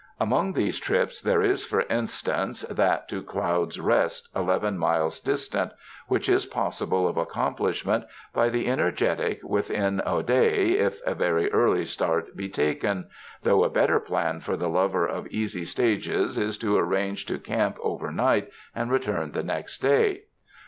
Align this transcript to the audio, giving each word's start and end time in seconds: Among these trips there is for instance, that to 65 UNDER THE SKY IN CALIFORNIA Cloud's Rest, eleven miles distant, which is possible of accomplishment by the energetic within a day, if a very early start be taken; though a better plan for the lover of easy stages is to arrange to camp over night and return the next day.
Among 0.19 0.53
these 0.53 0.79
trips 0.79 1.21
there 1.21 1.43
is 1.43 1.63
for 1.63 1.81
instance, 1.81 2.61
that 2.63 3.07
to 3.09 3.19
65 3.19 3.19
UNDER 3.19 3.19
THE 3.19 3.19
SKY 3.19 3.19
IN 3.19 3.23
CALIFORNIA 3.23 3.31
Cloud's 3.31 3.79
Rest, 3.79 4.29
eleven 4.35 4.77
miles 4.79 5.19
distant, 5.19 5.71
which 6.07 6.27
is 6.27 6.45
possible 6.47 7.07
of 7.07 7.17
accomplishment 7.17 8.05
by 8.33 8.49
the 8.49 8.65
energetic 8.67 9.41
within 9.43 10.01
a 10.03 10.23
day, 10.23 10.69
if 10.71 11.01
a 11.05 11.13
very 11.13 11.51
early 11.51 11.85
start 11.85 12.35
be 12.35 12.49
taken; 12.49 13.09
though 13.43 13.63
a 13.63 13.69
better 13.69 13.99
plan 13.99 14.39
for 14.39 14.57
the 14.57 14.69
lover 14.69 15.05
of 15.05 15.27
easy 15.27 15.65
stages 15.65 16.35
is 16.39 16.57
to 16.57 16.75
arrange 16.77 17.27
to 17.27 17.37
camp 17.37 17.77
over 17.79 18.11
night 18.11 18.49
and 18.73 18.89
return 18.91 19.33
the 19.33 19.43
next 19.43 19.83
day. 19.83 20.23